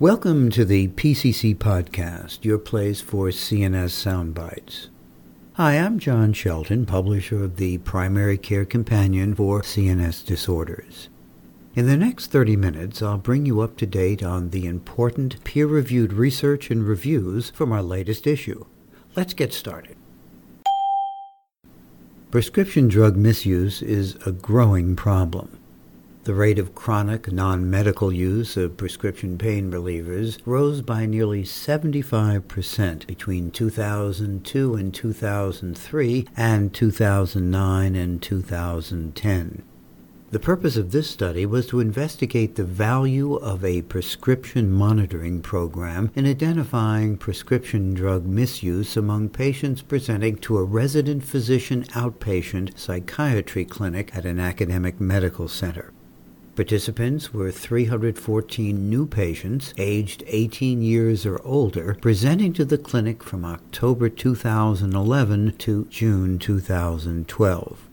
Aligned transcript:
Welcome 0.00 0.50
to 0.50 0.64
the 0.64 0.88
PCC 0.88 1.54
Podcast, 1.54 2.44
your 2.44 2.58
place 2.58 3.00
for 3.00 3.28
CNS 3.28 3.92
soundbites. 3.92 4.88
Hi, 5.52 5.74
I'm 5.74 6.00
John 6.00 6.32
Shelton, 6.32 6.84
publisher 6.84 7.44
of 7.44 7.58
the 7.58 7.78
Primary 7.78 8.36
Care 8.36 8.64
Companion 8.64 9.36
for 9.36 9.62
CNS 9.62 10.26
Disorders. 10.26 11.10
In 11.76 11.86
the 11.86 11.96
next 11.96 12.32
30 12.32 12.56
minutes, 12.56 13.02
I'll 13.02 13.18
bring 13.18 13.46
you 13.46 13.60
up 13.60 13.76
to 13.76 13.86
date 13.86 14.20
on 14.20 14.50
the 14.50 14.66
important 14.66 15.44
peer-reviewed 15.44 16.12
research 16.12 16.72
and 16.72 16.82
reviews 16.82 17.50
from 17.50 17.70
our 17.70 17.82
latest 17.82 18.26
issue. 18.26 18.64
Let's 19.14 19.32
get 19.32 19.52
started. 19.52 19.96
Prescription 22.32 22.88
drug 22.88 23.14
misuse 23.16 23.80
is 23.80 24.16
a 24.26 24.32
growing 24.32 24.96
problem. 24.96 25.56
The 26.24 26.32
rate 26.32 26.58
of 26.58 26.74
chronic 26.74 27.30
non-medical 27.30 28.10
use 28.10 28.56
of 28.56 28.78
prescription 28.78 29.36
pain 29.36 29.70
relievers 29.70 30.38
rose 30.46 30.80
by 30.80 31.04
nearly 31.04 31.42
75% 31.42 33.06
between 33.06 33.50
2002 33.50 34.74
and 34.74 34.94
2003 34.94 36.26
and 36.34 36.72
2009 36.72 37.94
and 37.94 38.22
2010. 38.22 39.62
The 40.30 40.38
purpose 40.40 40.76
of 40.78 40.92
this 40.92 41.10
study 41.10 41.44
was 41.44 41.66
to 41.66 41.80
investigate 41.80 42.54
the 42.54 42.64
value 42.64 43.34
of 43.34 43.62
a 43.62 43.82
prescription 43.82 44.70
monitoring 44.70 45.42
program 45.42 46.10
in 46.14 46.26
identifying 46.26 47.18
prescription 47.18 47.92
drug 47.92 48.24
misuse 48.24 48.96
among 48.96 49.28
patients 49.28 49.82
presenting 49.82 50.36
to 50.38 50.56
a 50.56 50.64
resident 50.64 51.22
physician 51.22 51.84
outpatient 51.88 52.78
psychiatry 52.78 53.66
clinic 53.66 54.16
at 54.16 54.24
an 54.24 54.40
academic 54.40 54.98
medical 54.98 55.48
center. 55.48 55.92
Participants 56.56 57.34
were 57.34 57.50
314 57.50 58.88
new 58.88 59.06
patients 59.06 59.74
aged 59.76 60.22
18 60.28 60.82
years 60.82 61.26
or 61.26 61.40
older 61.44 61.96
presenting 62.00 62.52
to 62.52 62.64
the 62.64 62.78
clinic 62.78 63.24
from 63.24 63.44
October 63.44 64.08
2011 64.08 65.56
to 65.58 65.84
June 65.86 66.38
2012. 66.38 67.88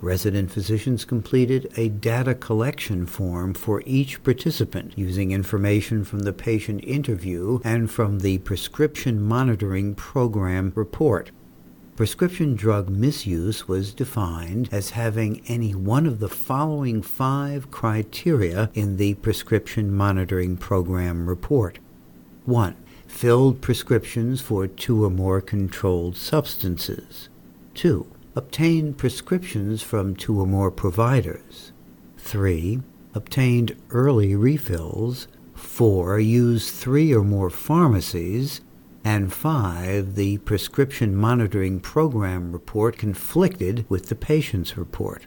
Resident 0.00 0.50
physicians 0.50 1.04
completed 1.04 1.70
a 1.76 1.90
data 1.90 2.34
collection 2.34 3.04
form 3.04 3.52
for 3.52 3.82
each 3.84 4.24
participant 4.24 4.96
using 4.96 5.30
information 5.30 6.02
from 6.02 6.20
the 6.20 6.32
patient 6.32 6.82
interview 6.84 7.60
and 7.64 7.90
from 7.90 8.20
the 8.20 8.38
prescription 8.38 9.20
monitoring 9.20 9.94
program 9.94 10.72
report. 10.74 11.32
Prescription 11.96 12.54
drug 12.54 12.88
misuse 12.88 13.68
was 13.68 13.92
defined 13.92 14.70
as 14.72 14.90
having 14.90 15.42
any 15.46 15.74
one 15.74 16.06
of 16.06 16.18
the 16.18 16.30
following 16.30 17.02
five 17.02 17.70
criteria 17.70 18.70
in 18.72 18.96
the 18.96 19.14
Prescription 19.14 19.94
Monitoring 19.94 20.56
Program 20.56 21.28
report. 21.28 21.78
1. 22.46 22.74
Filled 23.06 23.60
prescriptions 23.60 24.40
for 24.40 24.66
two 24.66 25.04
or 25.04 25.10
more 25.10 25.42
controlled 25.42 26.16
substances. 26.16 27.28
2. 27.74 28.06
Obtained 28.34 28.96
prescriptions 28.96 29.82
from 29.82 30.16
two 30.16 30.40
or 30.40 30.46
more 30.46 30.70
providers. 30.70 31.72
3. 32.16 32.80
Obtained 33.14 33.76
early 33.90 34.34
refills. 34.34 35.28
4. 35.54 36.18
Used 36.18 36.72
three 36.72 37.12
or 37.12 37.24
more 37.24 37.50
pharmacies 37.50 38.62
and 39.04 39.32
five, 39.32 40.14
the 40.14 40.38
prescription 40.38 41.16
monitoring 41.16 41.80
program 41.80 42.52
report 42.52 42.98
conflicted 42.98 43.84
with 43.88 44.08
the 44.08 44.14
patient's 44.14 44.76
report. 44.76 45.26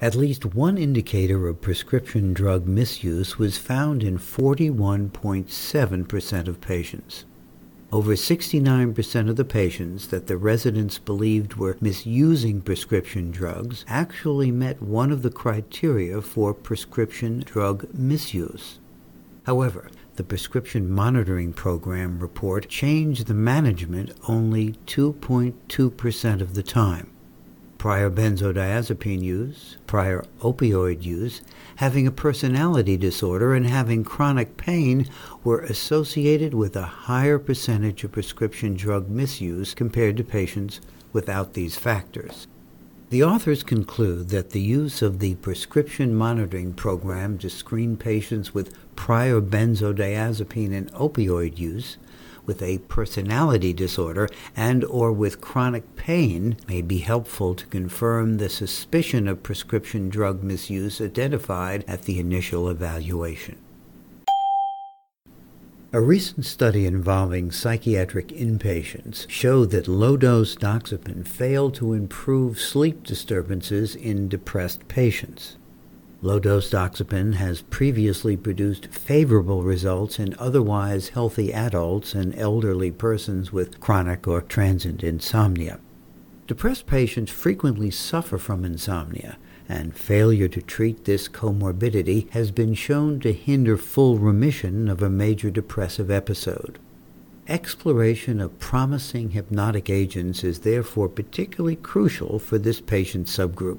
At 0.00 0.14
least 0.14 0.44
one 0.44 0.78
indicator 0.78 1.46
of 1.46 1.60
prescription 1.60 2.32
drug 2.32 2.66
misuse 2.66 3.38
was 3.38 3.58
found 3.58 4.02
in 4.02 4.18
41.7% 4.18 6.48
of 6.48 6.60
patients. 6.60 7.24
Over 7.92 8.14
69% 8.14 9.30
of 9.30 9.36
the 9.36 9.44
patients 9.44 10.08
that 10.08 10.26
the 10.26 10.36
residents 10.36 10.98
believed 10.98 11.54
were 11.54 11.76
misusing 11.80 12.60
prescription 12.60 13.30
drugs 13.30 13.84
actually 13.86 14.50
met 14.50 14.82
one 14.82 15.12
of 15.12 15.22
the 15.22 15.30
criteria 15.30 16.20
for 16.20 16.52
prescription 16.52 17.44
drug 17.46 17.86
misuse. 17.94 18.80
However, 19.44 19.90
the 20.16 20.24
prescription 20.24 20.90
monitoring 20.90 21.52
program 21.52 22.20
report 22.20 22.68
changed 22.68 23.26
the 23.26 23.34
management 23.34 24.12
only 24.28 24.72
2.2% 24.86 26.40
of 26.40 26.54
the 26.54 26.62
time. 26.62 27.10
Prior 27.78 28.08
benzodiazepine 28.08 29.20
use, 29.20 29.76
prior 29.86 30.24
opioid 30.40 31.02
use, 31.02 31.42
having 31.76 32.06
a 32.06 32.12
personality 32.12 32.96
disorder, 32.96 33.52
and 33.54 33.66
having 33.66 34.04
chronic 34.04 34.56
pain 34.56 35.06
were 35.42 35.60
associated 35.60 36.54
with 36.54 36.76
a 36.76 36.82
higher 36.82 37.38
percentage 37.38 38.04
of 38.04 38.12
prescription 38.12 38.74
drug 38.74 39.10
misuse 39.10 39.74
compared 39.74 40.16
to 40.16 40.24
patients 40.24 40.80
without 41.12 41.52
these 41.52 41.76
factors. 41.76 42.46
The 43.10 43.22
authors 43.22 43.62
conclude 43.62 44.30
that 44.30 44.50
the 44.50 44.60
use 44.60 45.02
of 45.02 45.18
the 45.18 45.34
prescription 45.36 46.14
monitoring 46.14 46.72
program 46.72 47.38
to 47.38 47.50
screen 47.50 47.96
patients 47.96 48.54
with 48.54 48.74
prior 48.96 49.40
benzodiazepine 49.40 50.72
and 50.72 50.92
opioid 50.94 51.58
use 51.58 51.98
with 52.46 52.62
a 52.62 52.78
personality 52.78 53.72
disorder 53.72 54.28
and 54.56 54.84
or 54.84 55.12
with 55.12 55.40
chronic 55.40 55.96
pain 55.96 56.56
may 56.66 56.82
be 56.82 56.98
helpful 56.98 57.54
to 57.54 57.66
confirm 57.66 58.38
the 58.38 58.48
suspicion 58.48 59.28
of 59.28 59.42
prescription 59.42 60.08
drug 60.08 60.42
misuse 60.42 61.00
identified 61.00 61.84
at 61.86 62.02
the 62.02 62.18
initial 62.18 62.68
evaluation. 62.68 63.56
A 65.94 66.00
recent 66.00 66.44
study 66.44 66.86
involving 66.86 67.52
psychiatric 67.52 68.30
inpatients 68.30 69.30
showed 69.30 69.70
that 69.70 69.86
low-dose 69.86 70.56
doxepin 70.56 71.24
failed 71.24 71.76
to 71.76 71.92
improve 71.92 72.58
sleep 72.58 73.04
disturbances 73.04 73.94
in 73.94 74.26
depressed 74.28 74.88
patients. 74.88 75.56
Low-dose 76.20 76.68
doxepin 76.68 77.34
has 77.34 77.62
previously 77.62 78.36
produced 78.36 78.88
favorable 78.88 79.62
results 79.62 80.18
in 80.18 80.34
otherwise 80.36 81.10
healthy 81.10 81.52
adults 81.52 82.12
and 82.12 82.36
elderly 82.36 82.90
persons 82.90 83.52
with 83.52 83.78
chronic 83.78 84.26
or 84.26 84.42
transient 84.42 85.04
insomnia. 85.04 85.78
Depressed 86.48 86.86
patients 86.86 87.30
frequently 87.30 87.92
suffer 87.92 88.36
from 88.36 88.64
insomnia, 88.64 89.36
and 89.68 89.96
failure 89.96 90.48
to 90.48 90.60
treat 90.60 91.04
this 91.04 91.28
comorbidity 91.28 92.30
has 92.30 92.50
been 92.50 92.74
shown 92.74 93.20
to 93.20 93.32
hinder 93.32 93.76
full 93.76 94.18
remission 94.18 94.88
of 94.88 95.02
a 95.02 95.10
major 95.10 95.50
depressive 95.50 96.10
episode. 96.10 96.78
Exploration 97.46 98.40
of 98.40 98.58
promising 98.58 99.30
hypnotic 99.30 99.90
agents 99.90 100.44
is 100.44 100.60
therefore 100.60 101.08
particularly 101.08 101.76
crucial 101.76 102.38
for 102.38 102.58
this 102.58 102.80
patient 102.80 103.26
subgroup. 103.26 103.78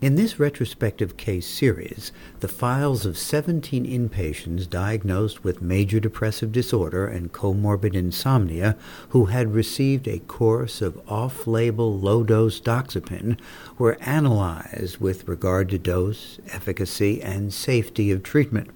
In 0.00 0.14
this 0.14 0.40
retrospective 0.40 1.18
case 1.18 1.46
series, 1.46 2.10
the 2.40 2.48
files 2.48 3.04
of 3.04 3.18
17 3.18 3.84
inpatients 3.84 4.66
diagnosed 4.66 5.44
with 5.44 5.60
major 5.60 6.00
depressive 6.00 6.52
disorder 6.52 7.06
and 7.06 7.34
comorbid 7.34 7.94
insomnia 7.94 8.78
who 9.10 9.26
had 9.26 9.52
received 9.52 10.08
a 10.08 10.20
course 10.20 10.80
of 10.80 10.98
off-label 11.06 11.98
low-dose 11.98 12.60
doxepin 12.60 13.38
were 13.76 13.98
analyzed 14.00 15.02
with 15.02 15.28
regard 15.28 15.68
to 15.68 15.78
dose, 15.78 16.38
efficacy, 16.48 17.20
and 17.20 17.52
safety 17.52 18.10
of 18.10 18.22
treatment. 18.22 18.70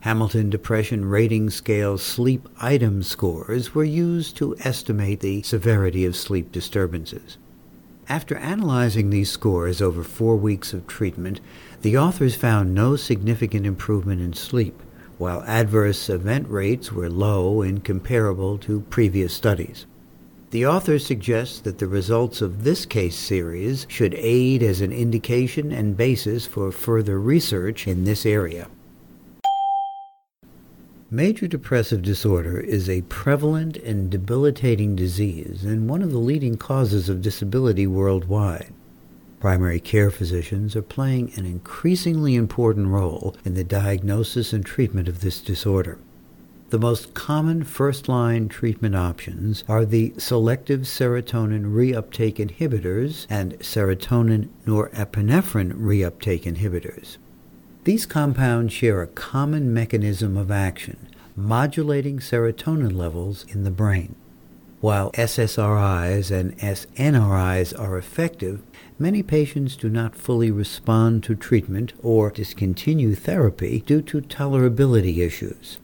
Hamilton 0.00 0.50
Depression 0.50 1.04
Rating 1.04 1.48
Scale 1.48 1.96
sleep 1.96 2.48
item 2.60 3.04
scores 3.04 3.72
were 3.72 3.84
used 3.84 4.36
to 4.38 4.56
estimate 4.58 5.20
the 5.20 5.42
severity 5.42 6.04
of 6.04 6.16
sleep 6.16 6.50
disturbances. 6.50 7.38
After 8.08 8.36
analyzing 8.36 9.10
these 9.10 9.30
scores 9.30 9.82
over 9.82 10.04
four 10.04 10.36
weeks 10.36 10.72
of 10.72 10.86
treatment, 10.86 11.40
the 11.82 11.98
authors 11.98 12.36
found 12.36 12.72
no 12.72 12.94
significant 12.94 13.66
improvement 13.66 14.20
in 14.20 14.32
sleep, 14.32 14.80
while 15.18 15.42
adverse 15.42 16.08
event 16.08 16.48
rates 16.48 16.92
were 16.92 17.10
low 17.10 17.62
and 17.62 17.82
comparable 17.82 18.58
to 18.58 18.82
previous 18.90 19.34
studies. 19.34 19.86
The 20.50 20.66
authors 20.66 21.04
suggest 21.04 21.64
that 21.64 21.78
the 21.78 21.88
results 21.88 22.40
of 22.40 22.62
this 22.62 22.86
case 22.86 23.16
series 23.16 23.86
should 23.88 24.14
aid 24.14 24.62
as 24.62 24.80
an 24.80 24.92
indication 24.92 25.72
and 25.72 25.96
basis 25.96 26.46
for 26.46 26.70
further 26.70 27.18
research 27.18 27.88
in 27.88 28.04
this 28.04 28.24
area. 28.24 28.68
Major 31.10 31.46
depressive 31.46 32.02
disorder 32.02 32.58
is 32.58 32.90
a 32.90 33.02
prevalent 33.02 33.76
and 33.76 34.10
debilitating 34.10 34.96
disease 34.96 35.62
and 35.62 35.88
one 35.88 36.02
of 36.02 36.10
the 36.10 36.18
leading 36.18 36.56
causes 36.56 37.08
of 37.08 37.22
disability 37.22 37.86
worldwide. 37.86 38.72
Primary 39.38 39.78
care 39.78 40.10
physicians 40.10 40.74
are 40.74 40.82
playing 40.82 41.32
an 41.36 41.46
increasingly 41.46 42.34
important 42.34 42.88
role 42.88 43.36
in 43.44 43.54
the 43.54 43.62
diagnosis 43.62 44.52
and 44.52 44.66
treatment 44.66 45.06
of 45.06 45.20
this 45.20 45.40
disorder. 45.40 45.96
The 46.70 46.80
most 46.80 47.14
common 47.14 47.62
first-line 47.62 48.48
treatment 48.48 48.96
options 48.96 49.62
are 49.68 49.84
the 49.84 50.12
selective 50.18 50.80
serotonin 50.80 51.72
reuptake 51.72 52.44
inhibitors 52.44 53.28
and 53.30 53.56
serotonin 53.60 54.48
norepinephrine 54.66 55.74
reuptake 55.74 56.42
inhibitors. 56.42 57.18
These 57.86 58.04
compounds 58.04 58.72
share 58.72 59.00
a 59.00 59.06
common 59.06 59.72
mechanism 59.72 60.36
of 60.36 60.50
action, 60.50 61.06
modulating 61.36 62.18
serotonin 62.18 62.96
levels 62.96 63.46
in 63.48 63.62
the 63.62 63.70
brain. 63.70 64.16
While 64.80 65.12
SSRIs 65.12 66.32
and 66.32 66.58
SNRIs 66.58 67.78
are 67.78 67.96
effective, 67.96 68.60
many 68.98 69.22
patients 69.22 69.76
do 69.76 69.88
not 69.88 70.16
fully 70.16 70.50
respond 70.50 71.22
to 71.22 71.36
treatment 71.36 71.92
or 72.02 72.32
discontinue 72.32 73.14
therapy 73.14 73.84
due 73.86 74.02
to 74.02 74.20
tolerability 74.20 75.18
issues. 75.18 75.78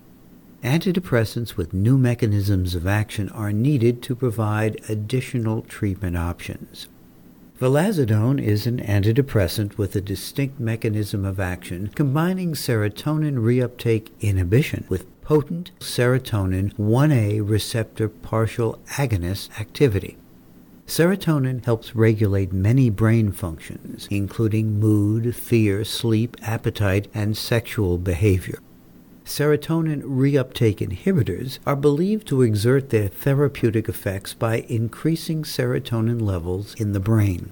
Antidepressants 0.65 1.57
with 1.57 1.73
new 1.73 1.97
mechanisms 1.97 2.75
of 2.75 2.85
action 2.85 3.29
are 3.29 3.53
needed 3.53 4.03
to 4.03 4.17
provide 4.17 4.81
additional 4.89 5.63
treatment 5.63 6.17
options. 6.17 6.89
Vilazodone 7.63 8.43
is 8.43 8.67
an 8.67 8.81
antidepressant 8.81 9.79
with 9.79 9.95
a 9.95 10.01
distinct 10.01 10.59
mechanism 10.59 11.25
of 11.25 11.39
action 11.39 11.93
combining 11.95 12.55
serotonin 12.55 13.37
reuptake 13.37 14.09
inhibition 14.21 14.85
with 14.89 15.07
potent 15.21 15.71
serotonin 15.79 16.75
1A 16.75 17.49
receptor 17.49 18.09
partial 18.09 18.81
agonist 18.95 19.61
activity. 19.61 20.17
Serotonin 20.89 21.65
helps 21.65 21.95
regulate 21.95 22.53
many 22.53 22.91
brain 22.91 23.31
functions, 23.31 24.09
including 24.11 24.81
mood, 24.81 25.37
fear, 25.37 25.85
sleep, 25.85 26.37
appetite, 26.43 27.07
and 27.15 27.37
sexual 27.37 27.97
behavior 27.97 28.59
serotonin 29.33 30.03
reuptake 30.03 30.87
inhibitors 30.87 31.59
are 31.65 31.75
believed 31.75 32.29
to 32.29 32.43
exert 32.43 32.91
their 32.91 33.09
therapeutic 33.09 33.89
effects 33.89 34.35
by 34.35 34.57
increasing 34.69 35.43
serotonin 35.43 36.21
levels 36.21 36.75
in 36.75 36.93
the 36.93 37.01
brain. 37.01 37.51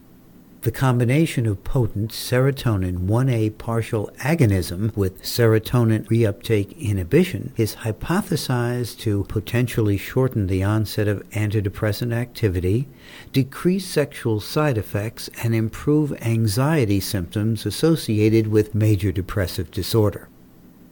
The 0.60 0.72
combination 0.72 1.46
of 1.46 1.64
potent 1.64 2.10
serotonin 2.10 3.06
1A 3.06 3.56
partial 3.56 4.10
agonism 4.18 4.94
with 4.94 5.22
serotonin 5.22 6.04
reuptake 6.08 6.78
inhibition 6.78 7.54
is 7.56 7.76
hypothesized 7.76 8.98
to 8.98 9.24
potentially 9.24 9.96
shorten 9.96 10.48
the 10.48 10.62
onset 10.62 11.08
of 11.08 11.26
antidepressant 11.30 12.12
activity, 12.12 12.88
decrease 13.32 13.86
sexual 13.86 14.38
side 14.38 14.76
effects, 14.76 15.30
and 15.42 15.54
improve 15.54 16.12
anxiety 16.20 17.00
symptoms 17.00 17.64
associated 17.64 18.48
with 18.48 18.74
major 18.74 19.10
depressive 19.10 19.70
disorder. 19.70 20.28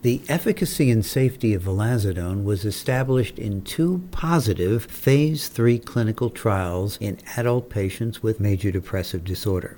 The 0.01 0.21
efficacy 0.29 0.89
and 0.91 1.05
safety 1.05 1.53
of 1.53 1.63
vilazodone 1.63 2.45
was 2.45 2.63
established 2.63 3.37
in 3.37 3.63
two 3.63 4.07
positive 4.11 4.85
phase 4.85 5.49
3 5.49 5.77
clinical 5.79 6.29
trials 6.29 6.97
in 7.01 7.17
adult 7.35 7.69
patients 7.69 8.23
with 8.23 8.39
major 8.39 8.71
depressive 8.71 9.25
disorder. 9.25 9.77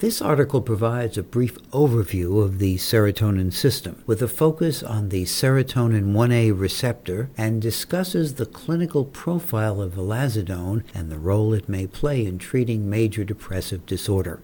This 0.00 0.20
article 0.20 0.60
provides 0.60 1.16
a 1.16 1.22
brief 1.22 1.56
overview 1.70 2.42
of 2.42 2.58
the 2.58 2.78
serotonin 2.78 3.52
system 3.52 4.02
with 4.06 4.20
a 4.22 4.26
focus 4.26 4.82
on 4.82 5.10
the 5.10 5.22
serotonin 5.22 6.12
1A 6.12 6.58
receptor 6.58 7.30
and 7.36 7.62
discusses 7.62 8.34
the 8.34 8.46
clinical 8.46 9.04
profile 9.04 9.80
of 9.80 9.94
vilazodone 9.94 10.82
and 10.92 11.12
the 11.12 11.18
role 11.18 11.54
it 11.54 11.68
may 11.68 11.86
play 11.86 12.26
in 12.26 12.38
treating 12.38 12.90
major 12.90 13.22
depressive 13.22 13.86
disorder. 13.86 14.40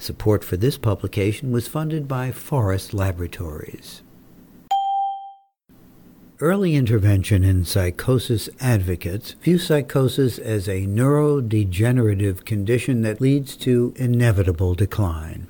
Support 0.00 0.42
for 0.42 0.56
this 0.56 0.78
publication 0.78 1.52
was 1.52 1.68
funded 1.68 2.08
by 2.08 2.32
Forest 2.32 2.92
Laboratories. 2.92 4.02
Early 6.42 6.74
intervention 6.74 7.44
in 7.44 7.64
psychosis 7.64 8.48
advocates 8.58 9.36
view 9.42 9.58
psychosis 9.58 10.40
as 10.40 10.66
a 10.66 10.86
neurodegenerative 10.88 12.44
condition 12.44 13.02
that 13.02 13.20
leads 13.20 13.54
to 13.58 13.94
inevitable 13.94 14.74
decline. 14.74 15.46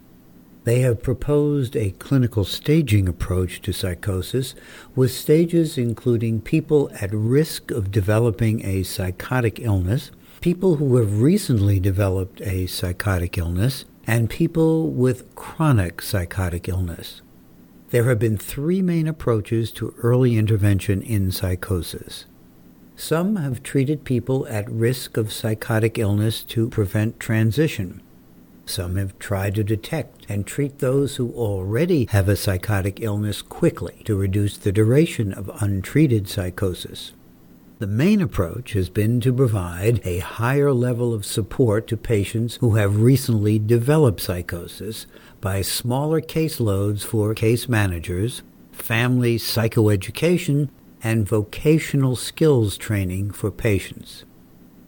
They 0.64 0.80
have 0.80 1.02
proposed 1.02 1.76
a 1.76 1.92
clinical 1.92 2.44
staging 2.44 3.08
approach 3.08 3.62
to 3.62 3.72
psychosis 3.72 4.54
with 4.94 5.12
stages 5.12 5.78
including 5.78 6.42
people 6.42 6.90
at 7.00 7.10
risk 7.14 7.70
of 7.70 7.90
developing 7.90 8.62
a 8.62 8.82
psychotic 8.82 9.60
illness, 9.60 10.10
people 10.42 10.76
who 10.76 10.96
have 10.96 11.22
recently 11.22 11.80
developed 11.80 12.42
a 12.42 12.66
psychotic 12.66 13.38
illness, 13.38 13.86
and 14.06 14.28
people 14.28 14.90
with 14.90 15.34
chronic 15.36 16.02
psychotic 16.02 16.68
illness. 16.68 17.21
There 17.92 18.04
have 18.04 18.18
been 18.18 18.38
three 18.38 18.80
main 18.80 19.06
approaches 19.06 19.70
to 19.72 19.94
early 19.98 20.38
intervention 20.38 21.02
in 21.02 21.30
psychosis. 21.30 22.24
Some 22.96 23.36
have 23.36 23.62
treated 23.62 24.04
people 24.04 24.46
at 24.48 24.70
risk 24.70 25.18
of 25.18 25.30
psychotic 25.30 25.98
illness 25.98 26.42
to 26.44 26.70
prevent 26.70 27.20
transition. 27.20 28.00
Some 28.64 28.96
have 28.96 29.18
tried 29.18 29.56
to 29.56 29.62
detect 29.62 30.24
and 30.26 30.46
treat 30.46 30.78
those 30.78 31.16
who 31.16 31.34
already 31.34 32.06
have 32.12 32.30
a 32.30 32.36
psychotic 32.36 32.98
illness 33.02 33.42
quickly 33.42 34.00
to 34.06 34.16
reduce 34.16 34.56
the 34.56 34.72
duration 34.72 35.34
of 35.34 35.50
untreated 35.60 36.28
psychosis. 36.30 37.12
The 37.78 37.86
main 37.86 38.22
approach 38.22 38.72
has 38.72 38.88
been 38.88 39.20
to 39.20 39.34
provide 39.34 40.00
a 40.06 40.20
higher 40.20 40.72
level 40.72 41.12
of 41.12 41.26
support 41.26 41.88
to 41.88 41.98
patients 41.98 42.56
who 42.56 42.76
have 42.76 43.02
recently 43.02 43.58
developed 43.58 44.20
psychosis 44.20 45.04
by 45.42 45.60
smaller 45.60 46.20
caseloads 46.22 47.04
for 47.04 47.34
case 47.34 47.68
managers, 47.68 48.42
family 48.70 49.36
psychoeducation, 49.36 50.70
and 51.02 51.28
vocational 51.28 52.14
skills 52.16 52.78
training 52.78 53.32
for 53.32 53.50
patients. 53.50 54.24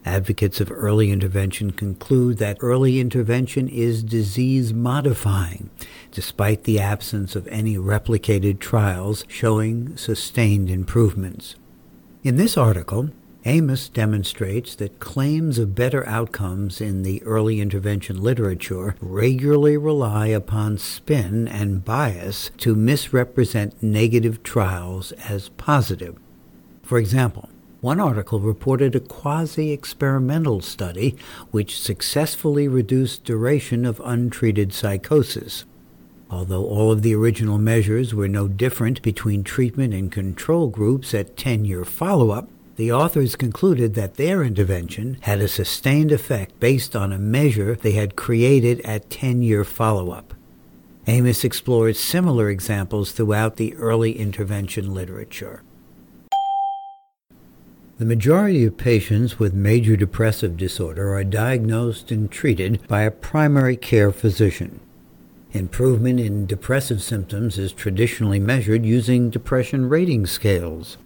Advocates 0.06 0.60
of 0.60 0.70
early 0.70 1.10
intervention 1.10 1.72
conclude 1.72 2.38
that 2.38 2.58
early 2.60 3.00
intervention 3.00 3.68
is 3.68 4.04
disease 4.04 4.72
modifying, 4.72 5.70
despite 6.12 6.62
the 6.64 6.78
absence 6.78 7.34
of 7.34 7.48
any 7.48 7.76
replicated 7.76 8.60
trials 8.60 9.24
showing 9.26 9.96
sustained 9.96 10.70
improvements. 10.70 11.56
In 12.22 12.36
this 12.36 12.56
article, 12.56 13.10
Amos 13.46 13.90
demonstrates 13.90 14.74
that 14.76 15.00
claims 15.00 15.58
of 15.58 15.74
better 15.74 16.06
outcomes 16.08 16.80
in 16.80 17.02
the 17.02 17.22
early 17.24 17.60
intervention 17.60 18.22
literature 18.22 18.96
regularly 19.02 19.76
rely 19.76 20.28
upon 20.28 20.78
spin 20.78 21.46
and 21.46 21.84
bias 21.84 22.50
to 22.56 22.74
misrepresent 22.74 23.82
negative 23.82 24.42
trials 24.42 25.12
as 25.28 25.50
positive. 25.50 26.16
For 26.82 26.96
example, 26.96 27.50
one 27.82 28.00
article 28.00 28.40
reported 28.40 28.96
a 28.96 29.00
quasi 29.00 29.72
experimental 29.72 30.62
study 30.62 31.14
which 31.50 31.78
successfully 31.78 32.66
reduced 32.66 33.24
duration 33.24 33.84
of 33.84 34.00
untreated 34.02 34.72
psychosis. 34.72 35.66
Although 36.30 36.64
all 36.64 36.90
of 36.90 37.02
the 37.02 37.14
original 37.14 37.58
measures 37.58 38.14
were 38.14 38.26
no 38.26 38.48
different 38.48 39.02
between 39.02 39.44
treatment 39.44 39.92
and 39.92 40.10
control 40.10 40.68
groups 40.68 41.12
at 41.12 41.36
10 41.36 41.66
year 41.66 41.84
follow 41.84 42.30
up, 42.30 42.48
the 42.76 42.90
authors 42.90 43.36
concluded 43.36 43.94
that 43.94 44.14
their 44.14 44.42
intervention 44.42 45.18
had 45.22 45.40
a 45.40 45.48
sustained 45.48 46.10
effect 46.10 46.58
based 46.58 46.96
on 46.96 47.12
a 47.12 47.18
measure 47.18 47.76
they 47.76 47.92
had 47.92 48.16
created 48.16 48.80
at 48.80 49.10
10 49.10 49.42
year 49.42 49.64
follow 49.64 50.10
up. 50.10 50.34
Amos 51.06 51.44
explores 51.44 52.00
similar 52.00 52.48
examples 52.48 53.12
throughout 53.12 53.56
the 53.56 53.74
early 53.74 54.18
intervention 54.18 54.92
literature. 54.92 55.62
The 57.98 58.04
majority 58.04 58.64
of 58.64 58.76
patients 58.76 59.38
with 59.38 59.54
major 59.54 59.96
depressive 59.96 60.56
disorder 60.56 61.14
are 61.14 61.22
diagnosed 61.22 62.10
and 62.10 62.28
treated 62.28 62.84
by 62.88 63.02
a 63.02 63.10
primary 63.10 63.76
care 63.76 64.10
physician. 64.10 64.80
Improvement 65.52 66.18
in 66.18 66.46
depressive 66.46 67.00
symptoms 67.00 67.56
is 67.56 67.72
traditionally 67.72 68.40
measured 68.40 68.84
using 68.84 69.30
depression 69.30 69.88
rating 69.88 70.26
scales. 70.26 70.96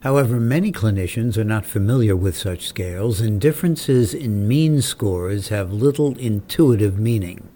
However, 0.00 0.38
many 0.38 0.70
clinicians 0.70 1.36
are 1.36 1.44
not 1.44 1.66
familiar 1.66 2.14
with 2.14 2.36
such 2.36 2.68
scales, 2.68 3.20
and 3.20 3.40
differences 3.40 4.14
in 4.14 4.46
mean 4.46 4.80
scores 4.80 5.48
have 5.48 5.72
little 5.72 6.16
intuitive 6.18 6.98
meaning. 6.98 7.48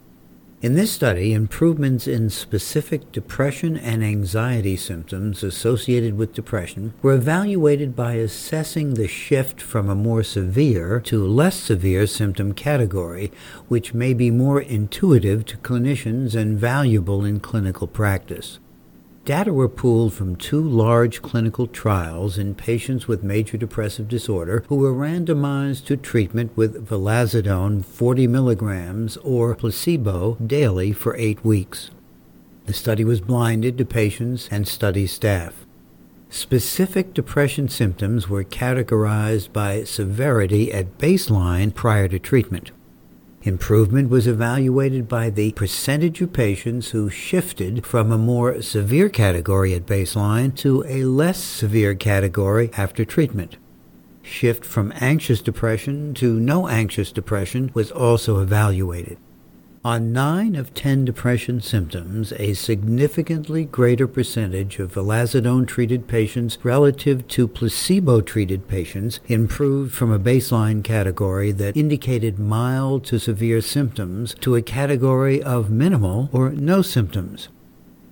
In 0.61 0.75
this 0.75 0.93
study, 0.93 1.33
improvements 1.33 2.07
in 2.07 2.31
specific 2.31 3.11
depression 3.11 3.77
and 3.77 4.05
anxiety 4.05 4.77
symptoms 4.77 5.43
associated 5.43 6.17
with 6.17 6.35
depression 6.35 6.95
were 7.03 7.15
evaluated 7.15 7.97
by 7.97 8.15
assessing 8.15 8.95
the 8.95 9.09
shift 9.09 9.61
from 9.61 9.89
a 9.89 9.97
more 9.97 10.23
severe 10.23 11.01
to 11.01 11.27
less 11.27 11.57
severe 11.57 12.07
symptom 12.07 12.55
category, 12.55 13.33
which 13.67 13.95
may 13.95 14.15
be 14.15 14.31
more 14.31 14.61
intuitive 14.61 15.45
to 15.47 15.57
clinicians 15.59 16.37
and 16.37 16.59
valuable 16.59 17.25
in 17.25 17.41
clinical 17.41 17.89
practice. 17.89 18.61
Data 19.25 19.53
were 19.53 19.69
pooled 19.69 20.13
from 20.13 20.35
two 20.35 20.61
large 20.61 21.23
clinical 21.23 21.69
trials 21.69 22.39
in 22.39 22.57
patients 22.57 23.07
with 23.07 23.23
major 23.23 23.57
depressive 23.57 24.09
disorder 24.09 24.65
who 24.69 24.75
were 24.75 24.93
randomized 24.93 25.85
to 25.85 25.97
treatment 25.97 26.51
with 26.57 26.89
vilazodone 26.89 27.85
40 27.85 28.27
milligrams 28.27 29.17
or 29.19 29.55
placebo 29.55 30.35
daily 30.45 30.93
for 30.93 31.15
eight 31.17 31.45
weeks. 31.45 31.93
The 32.67 32.73
study 32.73 33.05
was 33.05 33.21
blinded 33.21 33.79
to 33.79 33.85
patients 33.85 34.49
and 34.51 34.67
study 34.67 35.07
staff. 35.07 35.67
Specific 36.29 37.15
depression 37.15 37.69
symptoms 37.69 38.29
were 38.29 38.43
categorized 38.43 39.53
by 39.53 39.85
severity 39.85 40.73
at 40.73 40.99
baseline 40.99 41.73
prior 41.73 42.09
to 42.09 42.19
treatment. 42.19 42.73
Improvement 43.45 44.09
was 44.09 44.29
evaluated 44.29 45.09
by 45.09 45.29
the 45.29 45.51
percentage 45.53 46.21
of 46.21 46.33
patients 46.33 46.91
who 46.91 47.11
shifted 47.11 47.85
from 47.85 48.13
a 48.13 48.19
more 48.19 48.63
severe 48.63 49.09
category 49.09 49.75
at 49.75 49.85
baseline 49.85 50.55
to 50.59 50.85
a 50.87 51.05
less 51.05 51.43
severe 51.43 51.97
category 51.97 52.71
after 52.77 53.05
treatment. 53.05 53.57
Shift 54.23 54.65
from 54.65 54.93
anxious 55.01 55.43
depression 55.43 56.15
to 56.15 56.39
no 56.39 56.69
anxious 56.69 57.11
depression 57.11 57.73
was 57.75 57.91
also 57.91 58.39
evaluated. 58.39 59.19
On 59.85 60.13
9 60.13 60.55
of 60.55 60.73
10 60.75 61.05
depression 61.05 61.61
symptoms, 61.61 62.33
a 62.39 62.55
significantly 62.55 63.65
greater 63.65 64.07
percentage 64.07 64.79
of 64.79 64.93
vilazodone 64.95 65.67
treated 65.67 66.07
patients 66.07 66.57
relative 66.63 67.27
to 67.27 67.49
placebo 67.49 68.21
treated 68.21 68.69
patients 68.69 69.19
improved 69.27 69.93
from 69.93 70.13
a 70.13 70.21
baseline 70.21 70.85
category 70.85 71.51
that 71.51 71.77
indicated 71.77 72.39
mild 72.39 73.05
to 73.07 73.19
severe 73.19 73.61
symptoms 73.61 74.37
to 74.39 74.55
a 74.55 74.63
category 74.63 75.43
of 75.43 75.69
minimal 75.69 76.31
or 76.33 76.51
no 76.51 76.81
symptoms. 76.81 77.49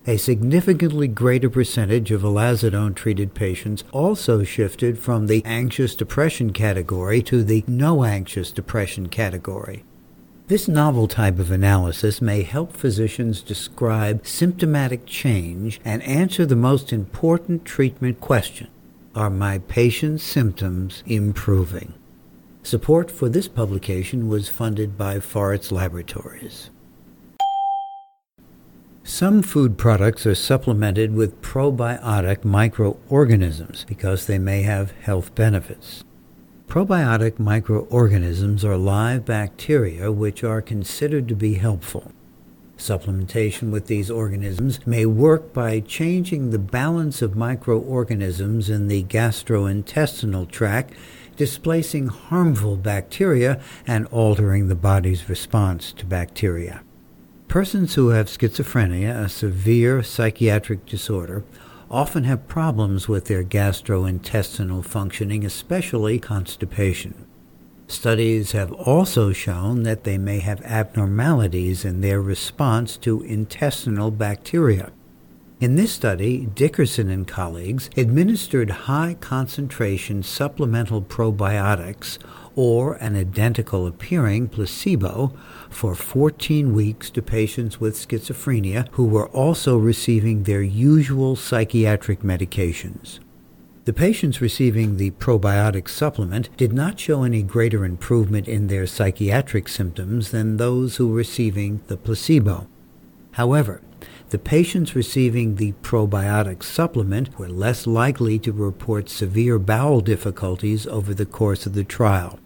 A 0.08 0.16
significantly 0.16 1.06
greater 1.06 1.48
percentage 1.48 2.10
of 2.10 2.22
vilazodone 2.22 2.96
treated 2.96 3.32
patients 3.32 3.84
also 3.92 4.42
shifted 4.42 4.98
from 4.98 5.28
the 5.28 5.40
anxious 5.44 5.94
depression 5.94 6.52
category 6.52 7.22
to 7.22 7.44
the 7.44 7.62
no 7.68 8.02
anxious 8.02 8.50
depression 8.50 9.08
category. 9.08 9.84
This 10.50 10.66
novel 10.66 11.06
type 11.06 11.38
of 11.38 11.52
analysis 11.52 12.20
may 12.20 12.42
help 12.42 12.72
physicians 12.72 13.40
describe 13.40 14.26
symptomatic 14.26 15.06
change 15.06 15.80
and 15.84 16.02
answer 16.02 16.44
the 16.44 16.56
most 16.56 16.92
important 16.92 17.64
treatment 17.64 18.20
question 18.20 18.66
Are 19.14 19.30
my 19.30 19.58
patient's 19.58 20.24
symptoms 20.24 21.04
improving? 21.06 21.94
Support 22.64 23.12
for 23.12 23.28
this 23.28 23.46
publication 23.46 24.28
was 24.28 24.48
funded 24.48 24.98
by 24.98 25.20
Forest 25.20 25.70
Laboratories. 25.70 26.70
Some 29.04 29.42
food 29.42 29.78
products 29.78 30.26
are 30.26 30.34
supplemented 30.34 31.14
with 31.14 31.40
probiotic 31.42 32.44
microorganisms 32.44 33.84
because 33.86 34.26
they 34.26 34.40
may 34.40 34.62
have 34.62 34.90
health 35.02 35.32
benefits. 35.36 36.02
Probiotic 36.70 37.40
microorganisms 37.40 38.64
are 38.64 38.76
live 38.76 39.24
bacteria 39.24 40.12
which 40.12 40.44
are 40.44 40.62
considered 40.62 41.26
to 41.26 41.34
be 41.34 41.54
helpful. 41.54 42.12
Supplementation 42.78 43.72
with 43.72 43.88
these 43.88 44.08
organisms 44.08 44.78
may 44.86 45.04
work 45.04 45.52
by 45.52 45.80
changing 45.80 46.50
the 46.50 46.60
balance 46.60 47.22
of 47.22 47.34
microorganisms 47.34 48.70
in 48.70 48.86
the 48.86 49.02
gastrointestinal 49.02 50.48
tract, 50.48 50.94
displacing 51.34 52.06
harmful 52.06 52.76
bacteria 52.76 53.60
and 53.84 54.06
altering 54.12 54.68
the 54.68 54.76
body's 54.76 55.28
response 55.28 55.92
to 55.94 56.06
bacteria. 56.06 56.82
Persons 57.48 57.96
who 57.96 58.10
have 58.10 58.26
schizophrenia, 58.26 59.24
a 59.24 59.28
severe 59.28 60.04
psychiatric 60.04 60.86
disorder, 60.86 61.42
often 61.90 62.24
have 62.24 62.46
problems 62.46 63.08
with 63.08 63.24
their 63.24 63.42
gastrointestinal 63.42 64.84
functioning, 64.84 65.44
especially 65.44 66.18
constipation. 66.18 67.26
Studies 67.88 68.52
have 68.52 68.70
also 68.72 69.32
shown 69.32 69.82
that 69.82 70.04
they 70.04 70.16
may 70.16 70.38
have 70.38 70.62
abnormalities 70.62 71.84
in 71.84 72.00
their 72.00 72.20
response 72.20 72.96
to 72.98 73.22
intestinal 73.22 74.12
bacteria. 74.12 74.92
In 75.60 75.76
this 75.76 75.92
study, 75.92 76.46
Dickerson 76.46 77.10
and 77.10 77.28
colleagues 77.28 77.90
administered 77.94 78.70
high 78.70 79.18
concentration 79.20 80.22
supplemental 80.22 81.02
probiotics 81.02 82.16
or 82.56 82.94
an 82.94 83.14
identical 83.14 83.86
appearing 83.86 84.48
placebo 84.48 85.34
for 85.68 85.94
14 85.94 86.72
weeks 86.72 87.10
to 87.10 87.20
patients 87.20 87.78
with 87.78 87.94
schizophrenia 87.94 88.88
who 88.92 89.04
were 89.04 89.28
also 89.28 89.76
receiving 89.76 90.44
their 90.44 90.62
usual 90.62 91.36
psychiatric 91.36 92.20
medications. 92.20 93.18
The 93.84 93.92
patients 93.92 94.40
receiving 94.40 94.96
the 94.96 95.10
probiotic 95.10 95.90
supplement 95.90 96.48
did 96.56 96.72
not 96.72 96.98
show 96.98 97.22
any 97.22 97.42
greater 97.42 97.84
improvement 97.84 98.48
in 98.48 98.68
their 98.68 98.86
psychiatric 98.86 99.68
symptoms 99.68 100.30
than 100.30 100.56
those 100.56 100.96
who 100.96 101.08
were 101.08 101.16
receiving 101.16 101.82
the 101.88 101.98
placebo. 101.98 102.66
However, 103.32 103.82
the 104.30 104.38
patients 104.38 104.94
receiving 104.94 105.56
the 105.56 105.72
probiotic 105.82 106.62
supplement 106.62 107.36
were 107.36 107.48
less 107.48 107.86
likely 107.86 108.38
to 108.38 108.52
report 108.52 109.08
severe 109.08 109.58
bowel 109.58 110.00
difficulties 110.00 110.86
over 110.86 111.12
the 111.12 111.26
course 111.26 111.66
of 111.66 111.74
the 111.74 111.82
trial. 111.82 112.38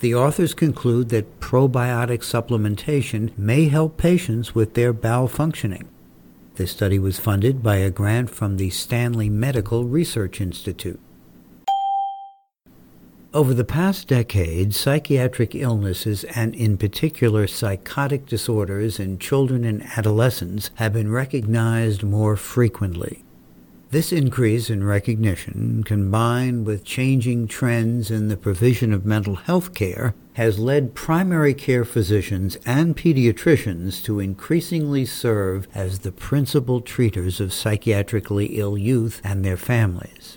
The 0.00 0.16
authors 0.16 0.52
conclude 0.52 1.10
that 1.10 1.38
probiotic 1.38 2.22
supplementation 2.24 3.36
may 3.38 3.68
help 3.68 3.96
patients 3.96 4.52
with 4.52 4.74
their 4.74 4.92
bowel 4.92 5.28
functioning. 5.28 5.88
This 6.56 6.72
study 6.72 6.98
was 6.98 7.20
funded 7.20 7.62
by 7.62 7.76
a 7.76 7.90
grant 7.90 8.28
from 8.28 8.56
the 8.56 8.70
Stanley 8.70 9.30
Medical 9.30 9.84
Research 9.84 10.40
Institute. 10.40 10.98
Over 13.34 13.54
the 13.54 13.64
past 13.64 14.08
decade, 14.08 14.74
psychiatric 14.74 15.54
illnesses 15.54 16.24
and 16.24 16.54
in 16.54 16.76
particular 16.76 17.46
psychotic 17.46 18.26
disorders 18.26 19.00
in 19.00 19.18
children 19.18 19.64
and 19.64 19.82
adolescents 19.96 20.68
have 20.74 20.92
been 20.92 21.10
recognized 21.10 22.02
more 22.02 22.36
frequently. 22.36 23.24
This 23.90 24.12
increase 24.12 24.68
in 24.68 24.84
recognition, 24.84 25.82
combined 25.82 26.66
with 26.66 26.84
changing 26.84 27.46
trends 27.48 28.10
in 28.10 28.28
the 28.28 28.36
provision 28.36 28.92
of 28.92 29.06
mental 29.06 29.36
health 29.36 29.72
care, 29.72 30.14
has 30.34 30.58
led 30.58 30.94
primary 30.94 31.54
care 31.54 31.86
physicians 31.86 32.56
and 32.66 32.94
pediatricians 32.94 34.04
to 34.04 34.20
increasingly 34.20 35.06
serve 35.06 35.68
as 35.74 36.00
the 36.00 36.12
principal 36.12 36.82
treaters 36.82 37.40
of 37.40 37.48
psychiatrically 37.48 38.58
ill 38.58 38.76
youth 38.76 39.22
and 39.24 39.42
their 39.42 39.56
families. 39.56 40.36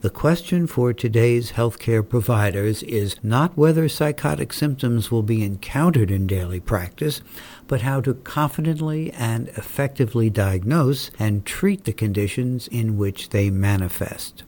The 0.00 0.10
question 0.10 0.68
for 0.68 0.92
today's 0.92 1.52
healthcare 1.52 2.08
providers 2.08 2.84
is 2.84 3.16
not 3.20 3.58
whether 3.58 3.88
psychotic 3.88 4.52
symptoms 4.52 5.10
will 5.10 5.24
be 5.24 5.42
encountered 5.42 6.12
in 6.12 6.28
daily 6.28 6.60
practice, 6.60 7.20
but 7.66 7.80
how 7.80 8.00
to 8.02 8.14
confidently 8.14 9.10
and 9.10 9.48
effectively 9.48 10.30
diagnose 10.30 11.10
and 11.18 11.44
treat 11.44 11.82
the 11.82 11.92
conditions 11.92 12.68
in 12.68 12.96
which 12.96 13.30
they 13.30 13.50
manifest. 13.50 14.44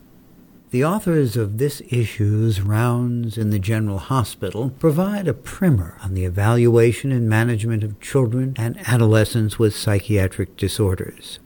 The 0.70 0.84
authors 0.84 1.36
of 1.36 1.58
this 1.58 1.82
issue's 1.88 2.60
rounds 2.60 3.36
in 3.36 3.50
the 3.50 3.58
General 3.58 3.98
Hospital 3.98 4.70
provide 4.78 5.26
a 5.26 5.34
primer 5.34 5.98
on 6.00 6.14
the 6.14 6.26
evaluation 6.26 7.10
and 7.10 7.28
management 7.28 7.82
of 7.82 7.98
children 7.98 8.54
and 8.56 8.78
adolescents 8.86 9.58
with 9.58 9.74
psychiatric 9.74 10.56
disorders. 10.56 11.40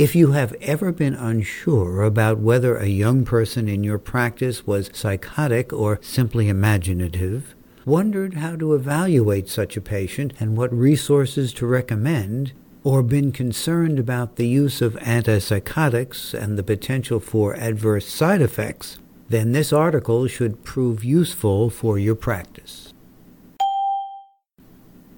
If 0.00 0.14
you 0.14 0.32
have 0.32 0.54
ever 0.62 0.92
been 0.92 1.12
unsure 1.12 2.00
about 2.04 2.38
whether 2.38 2.74
a 2.78 2.86
young 2.86 3.22
person 3.22 3.68
in 3.68 3.84
your 3.84 3.98
practice 3.98 4.66
was 4.66 4.88
psychotic 4.94 5.74
or 5.74 5.98
simply 6.00 6.48
imaginative, 6.48 7.54
wondered 7.84 8.32
how 8.32 8.56
to 8.56 8.72
evaluate 8.72 9.50
such 9.50 9.76
a 9.76 9.82
patient 9.82 10.32
and 10.40 10.56
what 10.56 10.72
resources 10.72 11.52
to 11.52 11.66
recommend, 11.66 12.54
or 12.82 13.02
been 13.02 13.30
concerned 13.30 13.98
about 13.98 14.36
the 14.36 14.48
use 14.48 14.80
of 14.80 14.94
antipsychotics 14.94 16.32
and 16.32 16.56
the 16.56 16.62
potential 16.62 17.20
for 17.20 17.54
adverse 17.56 18.08
side 18.08 18.40
effects, 18.40 19.00
then 19.28 19.52
this 19.52 19.70
article 19.70 20.26
should 20.26 20.64
prove 20.64 21.04
useful 21.04 21.68
for 21.68 21.98
your 21.98 22.14
practice. 22.14 22.94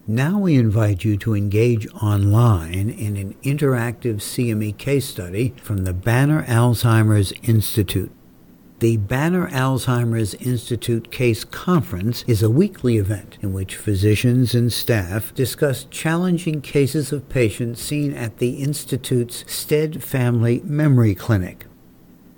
Now 0.07 0.37
we 0.37 0.57
invite 0.57 1.05
you 1.05 1.17
to 1.19 1.37
engage 1.37 1.87
online 1.95 2.91
in 2.91 3.17
an 3.17 3.35
interactive 3.45 4.17
CME 4.17 4.77
case 4.77 5.07
study 5.07 5.55
from 5.63 5.85
the 5.85 5.93
Banner 5.93 6.43
Alzheimer's 6.49 7.33
Institute. 7.45 8.11
The 8.81 8.97
Banner 8.97 9.49
Alzheimer's 9.51 10.35
Institute 10.35 11.13
Case 11.13 11.45
Conference 11.45 12.25
is 12.27 12.43
a 12.43 12.51
weekly 12.51 12.97
event 12.97 13.39
in 13.43 13.53
which 13.53 13.77
physicians 13.77 14.57
and 14.57 14.73
staff 14.73 15.33
discuss 15.37 15.85
challenging 15.85 16.63
cases 16.63 17.13
of 17.13 17.29
patients 17.29 17.81
seen 17.81 18.13
at 18.13 18.39
the 18.39 18.55
Institute's 18.55 19.45
Stead 19.47 20.03
Family 20.03 20.63
Memory 20.65 21.15
Clinic. 21.15 21.67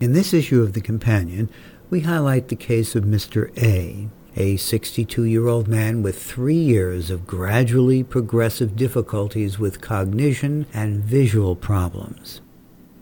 In 0.01 0.13
this 0.13 0.35
issue 0.35 0.61
of 0.61 0.75
The 0.75 0.83
Companion, 0.83 1.49
we 1.89 2.01
highlight 2.01 2.49
the 2.49 2.57
case 2.57 2.95
of 2.95 3.05
Mr. 3.05 3.51
A, 3.57 4.11
a 4.37 4.57
62 4.57 5.25
year 5.25 5.47
old 5.47 5.69
man 5.69 6.03
with 6.03 6.21
three 6.21 6.55
years 6.55 7.11
of 7.11 7.27
gradually 7.27 8.03
progressive 8.03 8.77
difficulties 8.77 9.59
with 9.59 9.81
cognition 9.81 10.67
and 10.75 11.05
visual 11.05 11.55
problems. 11.55 12.41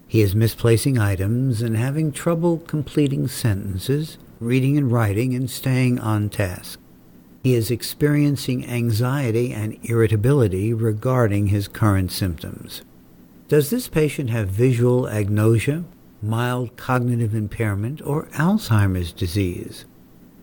He 0.06 0.20
is 0.20 0.34
misplacing 0.34 0.98
items 0.98 1.62
and 1.62 1.76
having 1.76 2.12
trouble 2.12 2.58
completing 2.58 3.28
sentences, 3.28 4.18
reading 4.40 4.76
and 4.76 4.92
writing, 4.92 5.34
and 5.34 5.50
staying 5.50 5.98
on 5.98 6.28
task. 6.28 6.78
He 7.42 7.54
is 7.54 7.70
experiencing 7.70 8.66
anxiety 8.66 9.52
and 9.52 9.78
irritability 9.82 10.74
regarding 10.74 11.46
his 11.46 11.66
current 11.66 12.12
symptoms. 12.12 12.82
Does 13.48 13.70
this 13.70 13.88
patient 13.88 14.30
have 14.30 14.48
visual 14.48 15.04
agnosia, 15.04 15.84
mild 16.22 16.76
cognitive 16.76 17.34
impairment, 17.34 18.00
or 18.02 18.26
Alzheimer's 18.34 19.12
disease? 19.12 19.86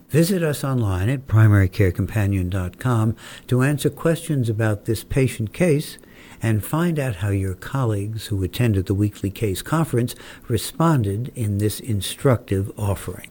Visit 0.09 0.41
us 0.41 0.63
online 0.63 1.09
at 1.09 1.27
primarycarecompanion.com 1.27 3.15
to 3.47 3.61
answer 3.61 3.89
questions 3.91 4.49
about 4.49 4.85
this 4.85 5.03
patient 5.03 5.53
case 5.53 5.99
and 6.41 6.65
find 6.65 6.97
out 6.97 7.17
how 7.17 7.29
your 7.29 7.53
colleagues 7.53 8.25
who 8.27 8.41
attended 8.43 8.87
the 8.87 8.95
weekly 8.95 9.29
case 9.29 9.61
conference 9.61 10.15
responded 10.47 11.31
in 11.35 11.59
this 11.59 11.79
instructive 11.79 12.71
offering. 12.77 13.29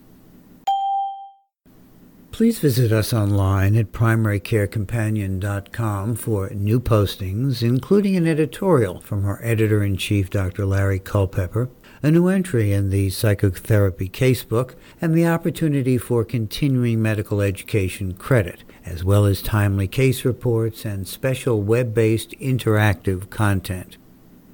Please 2.31 2.61
visit 2.61 2.93
us 2.93 3.13
online 3.13 3.75
at 3.75 3.91
primarycarecompanion.com 3.91 6.15
for 6.15 6.49
new 6.51 6.79
postings, 6.79 7.63
including 7.63 8.15
an 8.15 8.29
editorial 8.29 9.01
from 9.01 9.25
our 9.25 9.41
editor-in-chief, 9.43 10.31
Dr. 10.31 10.65
Larry 10.65 11.01
Culpepper, 11.01 11.69
a 12.03 12.11
new 12.11 12.29
entry 12.29 12.73
in 12.73 12.91
the 12.91 13.11
Psychotherapy 13.11 14.09
Casebook, 14.09 14.75
and 15.01 15.15
the 15.15 15.27
opportunity 15.27 15.99
for 15.99 16.25
continuing 16.25 17.03
medical 17.03 17.41
education 17.41 18.15
credit, 18.15 18.65
as 18.85 19.05
well 19.05 19.25
as 19.25 19.43
timely 19.43 19.89
case 19.89 20.25
reports 20.25 20.85
and 20.85 21.09
special 21.09 21.63
web-based 21.63 22.31
interactive 22.41 23.31
content. 23.31 23.97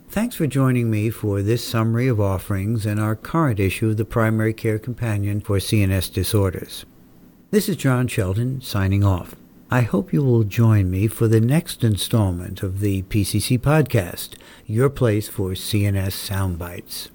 Thanks 0.09 0.37
for 0.37 0.47
joining 0.47 0.91
me 0.91 1.11
for 1.11 1.43
this 1.43 1.67
summary 1.67 2.07
of 2.07 2.21
offerings 2.21 2.87
in 2.87 2.99
our 2.99 3.17
current 3.17 3.59
issue 3.59 3.91
of 3.91 3.97
the 3.97 4.05
Primary 4.05 4.55
Care 4.55 4.79
Companion 4.79 5.41
for 5.41 5.59
CNS 5.59 6.13
Disorders. 6.13 6.87
This 7.51 7.69
is 7.69 7.77
John 7.77 8.07
Shelton 8.07 8.61
signing 8.61 9.05
off. 9.05 9.35
I 9.71 9.81
hope 9.81 10.13
you 10.13 10.23
will 10.23 10.45
join 10.45 10.91
me 10.91 11.09
for 11.09 11.27
the 11.27 11.41
next 11.41 11.83
installment 11.83 12.63
of 12.63 12.79
the 12.79 13.03
PCC 13.03 13.59
podcast, 13.59 14.37
your 14.67 14.89
place 14.89 15.27
for 15.27 15.51
CNS 15.51 16.13
sound 16.13 16.59
bites. 16.59 17.11